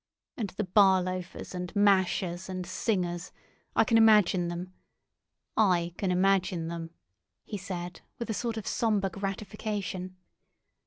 And 0.35 0.49
the 0.57 0.63
bar 0.63 0.99
loafers, 1.03 1.53
and 1.53 1.71
mashers, 1.75 2.49
and 2.49 2.65
singers—I 2.65 3.83
can 3.83 3.97
imagine 3.99 4.47
them. 4.47 4.73
I 5.55 5.93
can 5.99 6.11
imagine 6.11 6.69
them," 6.69 6.89
he 7.43 7.59
said, 7.59 8.01
with 8.17 8.27
a 8.27 8.33
sort 8.33 8.57
of 8.57 8.65
sombre 8.65 9.11
gratification. 9.11 10.15